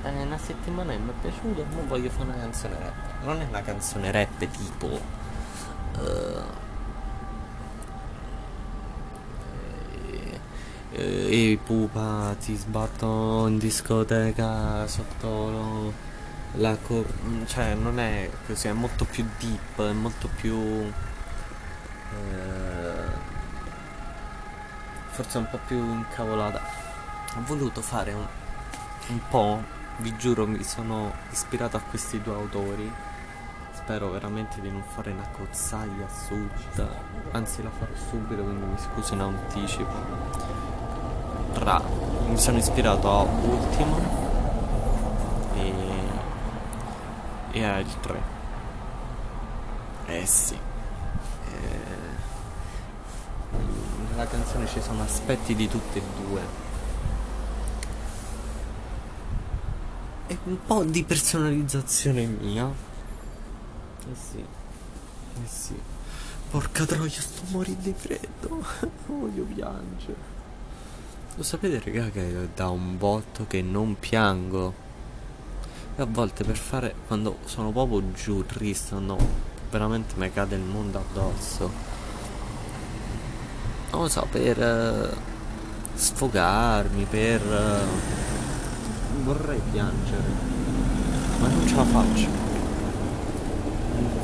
Eh, 0.03 0.23
una 0.23 0.37
settimana 0.37 0.91
che 0.91 0.99
mi 0.99 1.09
è 1.09 1.13
piaciuto, 1.21 1.61
ora 1.61 1.87
voglio 1.87 2.09
fare 2.09 2.23
una 2.23 2.37
canzone 2.37 2.77
rap. 2.77 3.23
Non 3.23 3.41
è 3.41 3.45
una 3.47 3.61
canzone 3.61 4.11
rap 4.11 4.37
tipo. 4.37 5.23
Uh, 5.97 6.63
e 10.97 11.51
i 11.51 11.57
pupa 11.57 12.35
ti 12.39 12.55
sbattono 12.55 13.47
in 13.47 13.57
discoteca 13.57 14.87
sotto 14.87 15.27
lo, 15.27 15.93
la 16.53 16.77
co- 16.77 17.05
cioè 17.47 17.73
non 17.73 17.99
è 17.99 18.29
così, 18.45 18.69
è 18.69 18.71
molto 18.71 19.03
più 19.03 19.25
deep, 19.37 19.81
è 19.81 19.91
molto 19.91 20.29
più 20.33 20.55
eh, 22.13 22.64
forse 25.15 25.37
un 25.37 25.47
po' 25.49 25.59
più 25.65 25.77
incavolata. 25.77 26.61
Ho 27.37 27.41
voluto 27.45 27.81
fare 27.81 28.13
un, 28.13 28.25
un 29.07 29.19
po', 29.29 29.63
vi 29.97 30.15
giuro, 30.17 30.45
mi 30.45 30.63
sono 30.63 31.13
ispirato 31.31 31.77
a 31.77 31.81
questi 31.81 32.21
due 32.21 32.33
autori. 32.33 32.91
Spero 33.71 34.09
veramente 34.09 34.61
di 34.61 34.69
non 34.69 34.83
fare 34.83 35.11
una 35.11 35.27
cozzaglia 35.29 36.05
assurda, 36.05 36.87
anzi 37.31 37.63
la 37.63 37.69
farò 37.69 37.93
subito, 38.09 38.43
quindi 38.43 38.65
mi 38.65 38.77
scuso 38.77 39.13
in 39.13 39.21
anticipo 39.21 40.45
tra 41.55 41.81
mi 42.27 42.37
sono 42.37 42.57
ispirato 42.57 43.09
a 43.09 43.21
Ultimo 43.21 43.97
e, 45.55 45.73
e 47.51 47.63
a 47.63 47.79
il 47.79 47.99
3 48.01 48.21
eh 50.07 50.25
sì 50.25 50.53
eh, 50.53 52.03
nella 54.15 54.27
canzone 54.27 54.65
ci 54.67 54.81
sono 54.81 55.03
aspetti 55.03 55.55
di 55.55 55.67
tutte 55.67 55.99
e 55.99 56.03
due. 56.25 56.41
E 60.27 60.37
un 60.45 60.57
po' 60.65 60.83
di 60.85 61.03
personalizzazione 61.03 62.25
mia. 62.25 62.65
Eh 62.67 64.15
sì 64.15 64.63
eh 65.43 65.47
sì. 65.47 65.79
Porca 66.49 66.85
troia 66.85 67.09
sto 67.09 67.41
morendo 67.51 67.81
di 67.81 67.93
freddo. 67.95 68.63
Voglio 69.07 69.43
piangere. 69.43 70.33
Lo 71.35 71.43
sapete 71.43 71.81
raga 71.83 72.09
che 72.09 72.29
è 72.29 72.47
da 72.55 72.69
un 72.69 72.97
botto 72.97 73.45
che 73.47 73.61
non 73.61 73.97
piango. 73.99 74.83
E 75.97 76.01
a 76.01 76.05
volte 76.05 76.43
per 76.43 76.57
fare 76.57 76.93
Quando 77.07 77.37
sono 77.45 77.71
proprio 77.71 78.11
giù 78.11 78.45
triste 78.45 78.95
No 78.95 79.17
Veramente 79.71 80.15
mi 80.17 80.29
cade 80.29 80.57
il 80.57 80.61
mondo 80.61 80.97
addosso 80.97 81.71
Non 83.95 84.03
lo 84.03 84.09
so 84.09 84.27
per 84.29 84.57
uh, 84.57 85.15
Sfogarmi 85.95 87.05
Per 87.05 87.41
uh, 87.41 89.23
Vorrei 89.23 89.61
piangere 89.71 90.33
Ma 91.39 91.47
non 91.47 91.65
ce 91.65 91.75
la 91.75 91.85
faccio. 91.85 92.27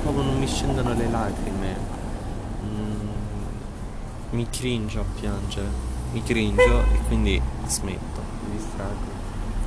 Proprio 0.01 0.23
non 0.23 0.38
mi 0.39 0.47
scendono 0.47 0.93
le 0.93 1.10
lacrime. 1.10 1.77
Mm, 2.65 3.07
Mi 4.31 4.49
cringe 4.49 4.99
a 4.99 5.05
piangere. 5.17 5.69
Mi 6.12 6.21
cringio 6.21 6.79
e 6.91 6.99
quindi 7.07 7.41
smetto, 7.67 8.21
mi 8.49 8.57
distraggo, 8.57 9.12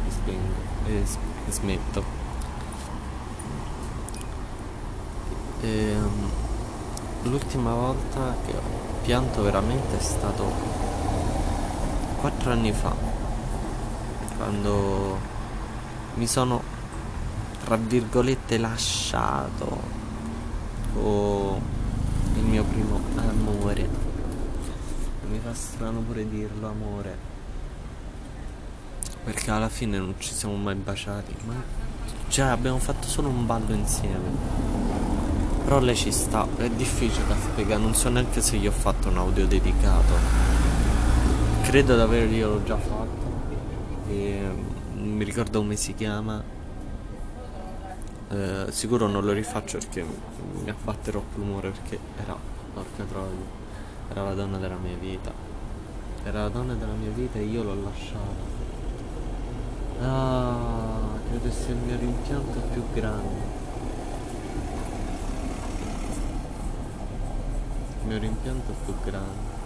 mi 0.04 0.10
spengo 0.10 0.54
e, 0.86 1.02
e 1.48 1.50
smetto. 1.50 2.04
E, 5.62 5.96
um, 5.96 6.30
l'ultima 7.22 7.72
volta 7.72 8.36
che 8.44 8.52
ho 8.52 8.83
pianto 9.04 9.42
veramente 9.42 9.98
è 9.98 10.00
stato 10.00 10.50
quattro 12.20 12.50
anni 12.50 12.72
fa, 12.72 12.94
quando 14.36 15.18
mi 16.14 16.26
sono 16.26 16.62
tra 17.64 17.76
virgolette 17.76 18.58
lasciato 18.58 19.80
con 20.92 21.60
il 22.34 22.42
mio 22.42 22.64
primo 22.64 23.00
amore 23.16 24.12
mi 25.34 25.40
fa 25.40 25.52
strano 25.52 26.00
pure 26.00 26.28
dirlo, 26.28 26.68
amore. 26.68 27.16
Perché 29.24 29.50
alla 29.50 29.68
fine 29.68 29.98
non 29.98 30.14
ci 30.18 30.32
siamo 30.32 30.54
mai 30.54 30.76
baciati. 30.76 31.34
Ma 31.46 31.54
cioè 32.28 32.46
abbiamo 32.46 32.78
fatto 32.78 33.08
solo 33.08 33.28
un 33.28 33.44
ballo 33.44 33.74
insieme. 33.74 34.30
Però 35.64 35.80
lei 35.80 35.96
ci 35.96 36.12
sta. 36.12 36.46
È 36.56 36.68
difficile 36.68 37.26
da 37.26 37.34
spiegare. 37.34 37.80
Non 37.80 37.94
so 37.94 38.08
neanche 38.08 38.40
se 38.42 38.56
gli 38.58 38.66
ho 38.66 38.72
fatto 38.72 39.08
un 39.08 39.18
audio 39.18 39.46
dedicato. 39.46 40.12
Credo 41.62 41.94
di 41.94 42.00
averglielo 42.00 42.62
già 42.62 42.76
fatto. 42.76 43.32
E 44.08 44.40
non 44.94 45.08
mi 45.08 45.24
ricordo 45.24 45.60
come 45.60 45.76
si 45.76 45.94
chiama. 45.94 46.42
Eh, 48.28 48.66
sicuro 48.70 49.06
non 49.06 49.24
lo 49.24 49.32
rifaccio 49.32 49.78
perché 49.78 50.04
mi 50.62 50.70
abbatte 50.70 51.10
troppo 51.10 51.38
l'umore 51.38 51.70
perché 51.70 51.98
era 52.22 52.36
Porca 52.74 53.04
troia. 53.04 53.62
Era 54.10 54.24
la 54.24 54.34
donna 54.34 54.58
della 54.58 54.76
mia 54.76 54.96
vita. 54.96 55.32
Era 56.24 56.42
la 56.42 56.48
donna 56.48 56.74
della 56.74 56.92
mia 56.92 57.10
vita 57.10 57.38
e 57.38 57.44
io 57.44 57.62
l'ho 57.62 57.76
lasciata. 57.82 58.52
Ah, 60.00 61.18
credo 61.28 61.50
sia 61.52 61.72
il 61.72 61.76
mio 61.76 61.96
rimpianto 61.96 62.58
più 62.72 62.82
grande. 62.92 63.63
Il 68.04 68.10
mio 68.10 68.18
rimpianto 68.18 68.74
più 68.84 68.94
grande. 69.02 69.62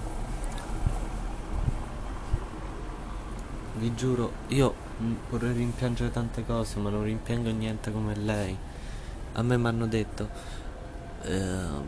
Vi 3.75 3.95
giuro, 3.97 4.31
io 4.49 4.75
vorrei 5.29 5.55
rimpiangere 5.55 6.13
tante 6.13 6.47
cose, 6.47 6.79
ma 6.79 6.89
non 6.89 7.03
rimpiango 7.03 7.51
niente 7.51 7.91
come 7.91 8.15
lei. 8.15 8.57
A 9.33 9.43
me 9.43 9.57
mi 9.57 9.67
hanno 9.67 9.89
detto, 9.89 10.29
ehm, 11.23 11.83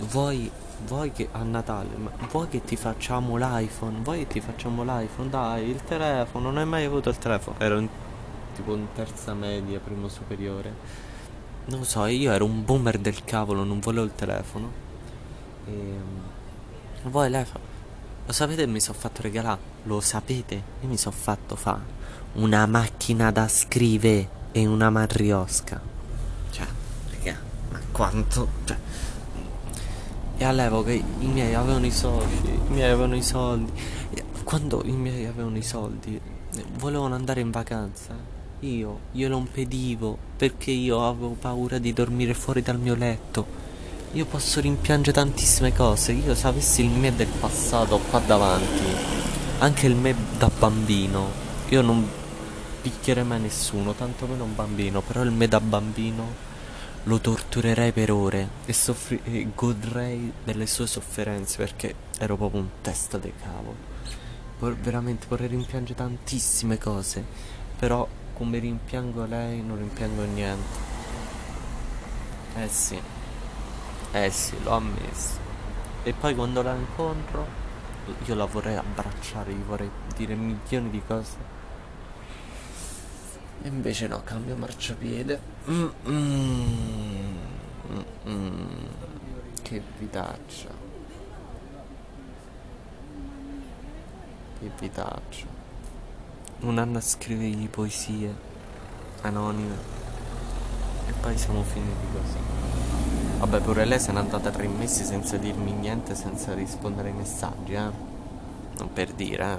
vuoi, 0.00 0.50
vuoi 0.86 1.12
che 1.12 1.30
a 1.32 1.42
Natale, 1.42 1.96
ma 1.96 2.10
vuoi 2.30 2.48
che 2.48 2.62
ti 2.62 2.76
facciamo 2.76 3.38
l'iPhone? 3.38 4.00
Vuoi 4.02 4.18
che 4.18 4.26
ti 4.26 4.40
facciamo 4.42 4.82
l'iPhone? 4.82 5.30
Dai, 5.30 5.66
il 5.66 5.82
telefono, 5.82 6.50
non 6.50 6.58
hai 6.58 6.66
mai 6.66 6.84
avuto 6.84 7.08
il 7.08 7.16
telefono. 7.16 7.56
Ero 7.58 7.78
in, 7.78 7.88
tipo 8.54 8.74
in 8.74 8.86
terza 8.94 9.32
media, 9.32 9.78
primo 9.78 10.08
superiore. 10.08 10.74
Non 11.66 11.84
so, 11.84 12.04
io 12.04 12.32
ero 12.32 12.44
un 12.44 12.66
boomer 12.66 12.98
del 12.98 13.24
cavolo, 13.24 13.64
non 13.64 13.80
volevo 13.80 14.04
il 14.04 14.14
telefono. 14.14 14.88
E 15.66 15.98
voi 17.04 17.30
lei 17.30 17.44
fa, 17.44 17.58
lo 18.26 18.32
sapete 18.32 18.66
mi 18.66 18.80
sono 18.80 18.98
fatto 18.98 19.22
regalare? 19.22 19.60
Lo 19.84 20.00
sapete? 20.00 20.62
Io 20.80 20.88
mi 20.88 20.96
sono 20.96 21.14
fatto 21.18 21.56
fare 21.56 21.98
una 22.34 22.66
macchina 22.66 23.30
da 23.30 23.48
scrivere 23.48 24.28
e 24.52 24.66
una 24.66 24.90
matriosca. 24.90 25.80
Cioè, 26.50 26.66
perché? 27.08 27.36
Ma 27.70 27.80
quanto? 27.90 28.48
Cioè, 28.64 28.76
e 30.36 30.44
all'epoca 30.44 30.90
i 30.90 31.04
miei 31.18 31.54
avevano 31.54 31.84
i 31.84 31.90
soldi, 31.90 32.48
i 32.48 32.72
miei 32.72 32.90
avevano 32.90 33.14
i 33.14 33.22
soldi. 33.22 33.72
Quando 34.42 34.82
i 34.84 34.92
miei 34.92 35.26
avevano 35.26 35.58
i 35.58 35.62
soldi, 35.62 36.18
volevano 36.78 37.14
andare 37.14 37.40
in 37.40 37.50
vacanza. 37.50 38.14
Io 38.60 39.00
glielo 39.12 39.36
impedivo 39.36 40.16
perché 40.36 40.70
io 40.70 41.06
avevo 41.06 41.36
paura 41.38 41.78
di 41.78 41.92
dormire 41.92 42.32
fuori 42.34 42.62
dal 42.62 42.78
mio 42.78 42.94
letto. 42.94 43.59
Io 44.14 44.26
posso 44.26 44.60
rimpiangere 44.60 45.12
tantissime 45.12 45.72
cose. 45.72 46.10
Io 46.10 46.34
se 46.34 46.48
avessi 46.48 46.82
il 46.82 46.90
me 46.90 47.14
del 47.14 47.28
passato 47.28 47.98
qua 48.10 48.18
davanti, 48.18 48.82
anche 49.58 49.86
il 49.86 49.94
me 49.94 50.12
da 50.36 50.50
bambino, 50.58 51.30
io 51.68 51.80
non 51.80 52.08
picchierei 52.82 53.22
mai 53.24 53.38
nessuno, 53.38 53.92
tanto 53.92 54.26
meno 54.26 54.42
un 54.42 54.54
bambino, 54.56 55.00
però 55.00 55.22
il 55.22 55.30
me 55.30 55.46
da 55.46 55.60
bambino 55.60 56.48
lo 57.04 57.18
torturerei 57.20 57.92
per 57.92 58.10
ore 58.10 58.48
e, 58.64 58.72
soffri- 58.72 59.20
e 59.24 59.48
godrei 59.54 60.32
delle 60.42 60.66
sue 60.66 60.88
sofferenze 60.88 61.56
perché 61.56 61.94
ero 62.18 62.36
proprio 62.36 62.62
un 62.62 62.68
testa 62.82 63.16
di 63.16 63.32
cavolo. 63.40 63.76
Vor- 64.58 64.76
veramente 64.76 65.26
vorrei 65.28 65.46
rimpiangere 65.46 65.94
tantissime 65.94 66.78
cose, 66.78 67.24
però 67.78 68.06
come 68.34 68.58
rimpiango 68.58 69.24
lei 69.24 69.62
non 69.62 69.78
rimpiango 69.78 70.24
niente. 70.24 70.78
Eh 72.56 72.68
sì. 72.68 73.00
Eh 74.12 74.30
sì, 74.30 74.60
l'ho 74.64 74.72
ammesso. 74.72 75.38
E 76.02 76.12
poi 76.12 76.34
quando 76.34 76.62
la 76.62 76.74
incontro, 76.74 77.46
io 78.24 78.34
la 78.34 78.44
vorrei 78.44 78.74
abbracciare, 78.74 79.52
gli 79.52 79.62
vorrei 79.62 79.90
dire 80.16 80.34
milioni 80.34 80.90
di 80.90 81.00
cose. 81.06 81.36
E 83.62 83.68
invece 83.68 84.08
no, 84.08 84.22
cambio 84.24 84.56
marciapiede. 84.56 85.40
Mm, 85.68 85.88
mm, 86.08 87.36
mm, 87.92 88.02
mm. 88.28 88.84
Che 89.62 89.82
vitaccia. 89.98 90.68
Che 94.58 94.70
vitaccia. 94.78 95.46
Un 96.60 96.78
anno 96.78 96.98
a 96.98 97.00
scrivergli 97.00 97.68
poesie 97.68 98.34
anonime. 99.20 99.76
E 101.06 101.12
poi 101.12 101.38
siamo 101.38 101.62
finiti 101.62 102.06
così. 102.12 102.59
Vabbè, 103.40 103.60
pure 103.60 103.86
lei 103.86 103.98
se 103.98 104.12
n'è 104.12 104.18
andata 104.18 104.50
tre 104.50 104.68
mesi 104.68 105.02
senza 105.02 105.38
dirmi 105.38 105.72
niente, 105.72 106.14
senza 106.14 106.52
rispondere 106.52 107.08
ai 107.08 107.14
messaggi, 107.14 107.72
eh. 107.72 107.90
Non 108.76 108.92
per 108.92 109.12
dire, 109.14 109.52
eh. 109.54 109.58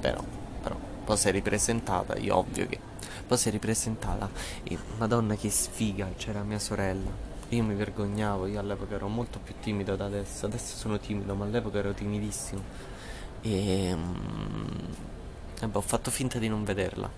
Però, 0.00 0.24
però, 0.62 0.74
poi 1.04 1.16
si 1.18 1.28
è 1.28 1.30
ripresentata, 1.30 2.16
io 2.16 2.38
ovvio 2.38 2.66
che. 2.66 2.80
Poi 3.26 3.36
si 3.36 3.48
è 3.48 3.50
ripresentata 3.52 4.30
e 4.62 4.78
madonna 4.96 5.34
che 5.34 5.50
sfiga, 5.50 6.08
c'era 6.16 6.42
mia 6.42 6.58
sorella. 6.58 7.10
Io 7.50 7.62
mi 7.62 7.74
vergognavo, 7.74 8.46
io 8.46 8.58
all'epoca 8.58 8.94
ero 8.94 9.08
molto 9.08 9.40
più 9.40 9.56
timido 9.60 9.94
da 9.94 10.06
adesso, 10.06 10.46
adesso 10.46 10.74
sono 10.78 10.98
timido, 10.98 11.34
ma 11.34 11.44
all'epoca 11.44 11.80
ero 11.80 11.92
timidissimo. 11.92 12.62
E... 13.42 13.94
Mm, 13.94 15.70
ho 15.70 15.80
fatto 15.82 16.10
finta 16.10 16.38
di 16.38 16.48
non 16.48 16.64
vederla. 16.64 17.10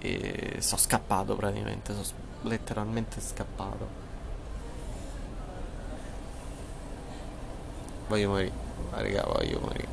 E 0.00 0.56
sono 0.60 0.80
scappato 0.80 1.36
praticamente, 1.36 1.92
sono 1.92 2.18
letteralmente 2.44 3.20
scappato. 3.20 4.05
Voglio 8.08 8.28
morire. 8.28 8.52
Ma 8.90 9.02
raga, 9.02 9.24
voglio 9.26 9.60
morire. 9.60 9.88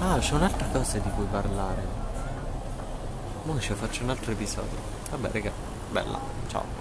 Ah, 0.00 0.18
c'è 0.18 0.34
un'altra 0.34 0.66
cosa 0.72 0.98
di 0.98 1.10
cui 1.10 1.26
parlare. 1.30 1.82
Mo 3.44 3.58
ci 3.60 3.74
faccio 3.74 4.02
un 4.02 4.10
altro 4.10 4.32
episodio. 4.32 4.78
Vabbè, 5.10 5.30
raga, 5.30 5.50
bella. 5.90 6.18
Ciao. 6.48 6.73